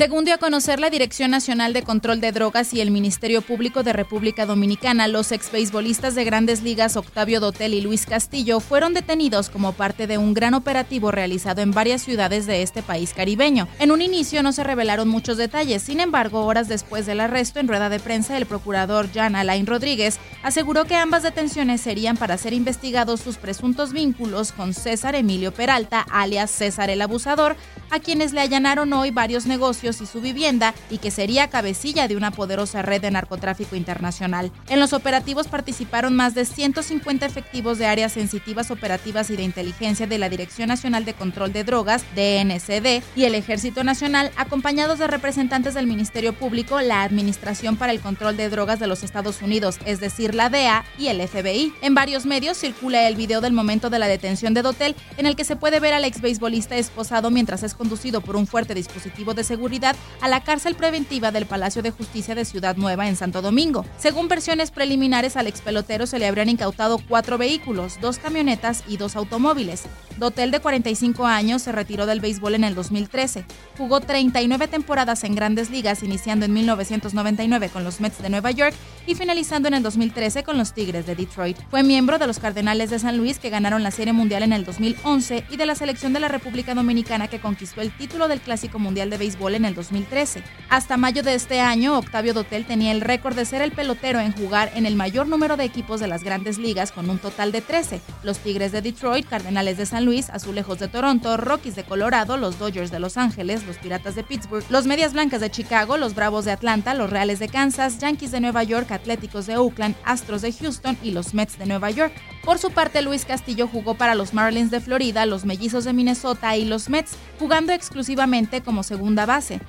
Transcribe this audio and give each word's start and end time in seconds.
Según 0.00 0.24
dio 0.24 0.32
a 0.32 0.38
conocer 0.38 0.80
la 0.80 0.88
Dirección 0.88 1.30
Nacional 1.30 1.74
de 1.74 1.82
Control 1.82 2.22
de 2.22 2.32
Drogas 2.32 2.72
y 2.72 2.80
el 2.80 2.90
Ministerio 2.90 3.42
Público 3.42 3.82
de 3.82 3.92
República 3.92 4.46
Dominicana, 4.46 5.08
los 5.08 5.30
exbeisbolistas 5.30 6.14
de 6.14 6.24
grandes 6.24 6.62
ligas 6.62 6.96
Octavio 6.96 7.38
Dotel 7.38 7.74
y 7.74 7.82
Luis 7.82 8.06
Castillo 8.06 8.60
fueron 8.60 8.94
detenidos 8.94 9.50
como 9.50 9.74
parte 9.74 10.06
de 10.06 10.16
un 10.16 10.32
gran 10.32 10.54
operativo 10.54 11.10
realizado 11.10 11.60
en 11.60 11.72
varias 11.72 12.00
ciudades 12.00 12.46
de 12.46 12.62
este 12.62 12.82
país 12.82 13.12
caribeño. 13.12 13.68
En 13.78 13.90
un 13.90 14.00
inicio 14.00 14.42
no 14.42 14.52
se 14.52 14.64
revelaron 14.64 15.06
muchos 15.06 15.36
detalles, 15.36 15.82
sin 15.82 16.00
embargo, 16.00 16.46
horas 16.46 16.66
después 16.66 17.04
del 17.04 17.20
arresto, 17.20 17.60
en 17.60 17.68
rueda 17.68 17.90
de 17.90 18.00
prensa, 18.00 18.38
el 18.38 18.46
procurador 18.46 19.12
Jan 19.12 19.36
Alain 19.36 19.66
Rodríguez 19.66 20.18
aseguró 20.42 20.86
que 20.86 20.96
ambas 20.96 21.24
detenciones 21.24 21.82
serían 21.82 22.16
para 22.16 22.38
ser 22.38 22.54
investigados 22.54 23.20
sus 23.20 23.36
presuntos 23.36 23.92
vínculos 23.92 24.52
con 24.52 24.72
César 24.72 25.14
Emilio 25.14 25.52
Peralta, 25.52 26.06
alias 26.10 26.50
César 26.50 26.88
el 26.88 27.02
Abusador, 27.02 27.54
a 27.90 28.00
quienes 28.00 28.32
le 28.32 28.40
allanaron 28.40 28.92
hoy 28.92 29.10
varios 29.10 29.46
negocios 29.46 30.00
y 30.00 30.06
su 30.06 30.20
vivienda 30.20 30.74
y 30.90 30.98
que 30.98 31.10
sería 31.10 31.48
cabecilla 31.48 32.08
de 32.08 32.16
una 32.16 32.30
poderosa 32.30 32.82
red 32.82 33.00
de 33.00 33.10
narcotráfico 33.10 33.76
internacional. 33.76 34.52
En 34.68 34.80
los 34.80 34.92
operativos 34.92 35.48
participaron 35.48 36.14
más 36.16 36.34
de 36.34 36.44
150 36.44 37.26
efectivos 37.26 37.78
de 37.78 37.86
áreas 37.86 38.12
sensitivas 38.12 38.70
operativas 38.70 39.30
y 39.30 39.36
de 39.36 39.42
inteligencia 39.42 40.06
de 40.06 40.18
la 40.18 40.28
Dirección 40.28 40.68
Nacional 40.68 41.04
de 41.04 41.14
Control 41.14 41.52
de 41.52 41.64
Drogas, 41.64 42.04
DNCD, 42.14 43.02
y 43.16 43.24
el 43.24 43.34
Ejército 43.34 43.84
Nacional, 43.84 44.30
acompañados 44.36 44.98
de 44.98 45.06
representantes 45.06 45.74
del 45.74 45.86
Ministerio 45.86 46.32
Público, 46.32 46.80
la 46.80 47.02
Administración 47.02 47.76
para 47.76 47.92
el 47.92 48.00
Control 48.00 48.36
de 48.36 48.48
Drogas 48.48 48.80
de 48.80 48.86
los 48.86 49.02
Estados 49.02 49.42
Unidos, 49.42 49.78
es 49.84 50.00
decir, 50.00 50.34
la 50.34 50.48
DEA, 50.48 50.84
y 50.98 51.08
el 51.08 51.26
FBI. 51.26 51.72
En 51.82 51.94
varios 51.94 52.26
medios 52.26 52.58
circula 52.58 53.06
el 53.08 53.16
video 53.16 53.40
del 53.40 53.52
momento 53.52 53.90
de 53.90 53.98
la 53.98 54.06
detención 54.06 54.54
de 54.54 54.62
Dotel, 54.62 54.94
en 55.16 55.26
el 55.26 55.36
que 55.36 55.44
se 55.44 55.56
puede 55.56 55.80
ver 55.80 55.94
al 55.94 56.04
ex 56.04 56.20
beisbolista 56.20 56.76
esposado 56.76 57.30
mientras 57.30 57.62
es 57.62 57.74
conducido 57.80 58.20
por 58.20 58.36
un 58.36 58.46
fuerte 58.46 58.74
dispositivo 58.74 59.32
de 59.32 59.42
seguridad 59.42 59.96
a 60.20 60.28
la 60.28 60.44
cárcel 60.44 60.74
preventiva 60.74 61.30
del 61.30 61.46
Palacio 61.46 61.80
de 61.80 61.90
Justicia 61.90 62.34
de 62.34 62.44
Ciudad 62.44 62.76
Nueva 62.76 63.08
en 63.08 63.16
Santo 63.16 63.40
Domingo. 63.40 63.86
Según 63.96 64.28
versiones 64.28 64.70
preliminares, 64.70 65.38
al 65.38 65.46
ex 65.46 65.62
pelotero 65.62 66.06
se 66.06 66.18
le 66.18 66.26
habrían 66.26 66.50
incautado 66.50 66.98
cuatro 67.08 67.38
vehículos, 67.38 67.98
dos 67.98 68.18
camionetas 68.18 68.84
y 68.86 68.98
dos 68.98 69.16
automóviles. 69.16 69.84
Dotel, 70.18 70.50
de 70.50 70.60
45 70.60 71.24
años, 71.24 71.62
se 71.62 71.72
retiró 71.72 72.04
del 72.04 72.20
béisbol 72.20 72.54
en 72.54 72.64
el 72.64 72.74
2013. 72.74 73.46
Jugó 73.78 74.00
39 74.00 74.68
temporadas 74.68 75.24
en 75.24 75.34
grandes 75.34 75.70
ligas, 75.70 76.02
iniciando 76.02 76.44
en 76.44 76.52
1999 76.52 77.70
con 77.70 77.82
los 77.82 78.02
Mets 78.02 78.20
de 78.20 78.28
Nueva 78.28 78.50
York 78.50 78.74
y 79.06 79.14
finalizando 79.14 79.68
en 79.68 79.74
el 79.74 79.82
2013 79.82 80.42
con 80.42 80.58
los 80.58 80.74
Tigres 80.74 81.06
de 81.06 81.14
Detroit. 81.14 81.56
Fue 81.70 81.82
miembro 81.82 82.18
de 82.18 82.26
los 82.26 82.40
Cardenales 82.40 82.90
de 82.90 82.98
San 82.98 83.16
Luis 83.16 83.38
que 83.38 83.48
ganaron 83.48 83.82
la 83.82 83.90
Serie 83.90 84.12
Mundial 84.12 84.42
en 84.42 84.52
el 84.52 84.66
2011 84.66 85.44
y 85.48 85.56
de 85.56 85.64
la 85.64 85.74
selección 85.74 86.12
de 86.12 86.20
la 86.20 86.28
República 86.28 86.74
Dominicana 86.74 87.28
que 87.28 87.40
conquistó 87.40 87.69
el 87.78 87.96
título 87.96 88.26
del 88.26 88.40
Clásico 88.40 88.78
Mundial 88.78 89.10
de 89.10 89.18
Béisbol 89.18 89.54
en 89.54 89.64
el 89.64 89.74
2013. 89.74 90.42
Hasta 90.68 90.96
mayo 90.96 91.22
de 91.22 91.34
este 91.34 91.60
año, 91.60 91.96
Octavio 91.96 92.34
Dotel 92.34 92.66
tenía 92.66 92.90
el 92.90 93.00
récord 93.00 93.36
de 93.36 93.44
ser 93.44 93.62
el 93.62 93.72
pelotero 93.72 94.18
en 94.18 94.32
jugar 94.32 94.72
en 94.74 94.86
el 94.86 94.96
mayor 94.96 95.28
número 95.28 95.56
de 95.56 95.64
equipos 95.64 96.00
de 96.00 96.08
las 96.08 96.24
grandes 96.24 96.58
ligas 96.58 96.90
con 96.90 97.08
un 97.08 97.18
total 97.18 97.52
de 97.52 97.60
13. 97.60 98.00
Los 98.22 98.38
Tigres 98.38 98.72
de 98.72 98.82
Detroit, 98.82 99.28
Cardenales 99.28 99.76
de 99.78 99.86
San 99.86 100.04
Luis, 100.04 100.30
Azulejos 100.30 100.78
de 100.78 100.88
Toronto, 100.88 101.36
Rockies 101.36 101.76
de 101.76 101.84
Colorado, 101.84 102.36
los 102.36 102.58
Dodgers 102.58 102.90
de 102.90 102.98
Los 102.98 103.16
Ángeles, 103.16 103.66
los 103.66 103.78
Piratas 103.78 104.14
de 104.14 104.24
Pittsburgh, 104.24 104.64
los 104.70 104.86
Medias 104.86 105.12
Blancas 105.12 105.40
de 105.40 105.50
Chicago, 105.50 105.96
los 105.96 106.14
Bravos 106.14 106.44
de 106.44 106.52
Atlanta, 106.52 106.94
los 106.94 107.10
Reales 107.10 107.38
de 107.38 107.48
Kansas, 107.48 107.98
Yankees 107.98 108.32
de 108.32 108.40
Nueva 108.40 108.64
York, 108.64 108.90
Atléticos 108.90 109.46
de 109.46 109.56
Oakland, 109.56 109.94
Astros 110.04 110.42
de 110.42 110.52
Houston 110.52 110.96
y 111.02 111.12
los 111.12 111.34
Mets 111.34 111.58
de 111.58 111.66
Nueva 111.66 111.90
York. 111.90 112.12
Por 112.44 112.58
su 112.58 112.70
parte, 112.70 113.02
Luis 113.02 113.24
Castillo 113.24 113.68
jugó 113.68 113.94
para 113.94 114.14
los 114.14 114.32
Marlins 114.32 114.70
de 114.70 114.80
Florida, 114.80 115.26
los 115.26 115.44
Mellizos 115.44 115.84
de 115.84 115.92
Minnesota 115.92 116.56
y 116.56 116.64
los 116.64 116.88
Mets, 116.88 117.16
jugando 117.38 117.72
exclusivamente 117.72 118.62
como 118.62 118.82
segunda 118.82 119.26
base. 119.26 119.60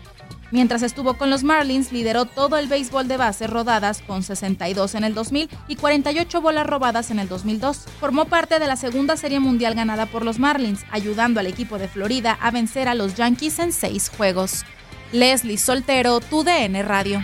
Mientras 0.52 0.82
estuvo 0.82 1.14
con 1.14 1.30
los 1.30 1.44
Marlins, 1.44 1.94
lideró 1.94 2.26
todo 2.26 2.58
el 2.58 2.68
béisbol 2.68 3.08
de 3.08 3.16
bases 3.16 3.50
rodadas 3.50 4.02
con 4.02 4.22
62 4.22 4.96
en 4.96 5.06
el 5.06 5.14
2000 5.14 5.50
y 5.70 5.76
48 5.78 6.42
bolas 6.42 6.68
robadas 6.68 7.10
en 7.10 7.20
el 7.20 7.30
2002. 7.30 7.86
Formó 8.00 8.26
parte 8.26 8.60
de 8.60 8.68
la 8.68 8.76
segunda 8.76 9.16
serie 9.16 9.40
mundial 9.40 9.76
ganada 9.76 10.08
por 10.08 10.26
los 10.26 10.40
Marlins, 10.40 10.84
ayudando 10.92 11.40
al 11.40 11.48
equipo 11.48 11.78
de 11.78 11.88
Florida 11.88 12.38
a 12.42 12.52
vencer 12.52 12.90
a 12.90 12.96
los 12.96 13.16
Yankees 13.16 13.60
en 13.60 13.72
seis 13.72 14.10
juegos. 14.10 14.66
Leslie 15.14 15.58
Soltero, 15.58 16.20
tu 16.20 16.44
DN 16.44 16.84
Radio. 16.84 17.24